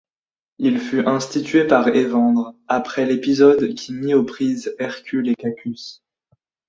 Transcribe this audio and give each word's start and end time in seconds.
Il 0.57 0.79
fut 0.79 1.05
institué 1.05 1.65
par 1.67 1.89
Évandre 1.89 2.55
après 2.67 3.05
l'épisode 3.05 3.75
qui 3.75 3.93
mit 3.93 4.15
aux 4.15 4.23
prises 4.23 4.75
Hercule 4.79 5.29
et 5.29 5.35
Cacus. 5.35 6.01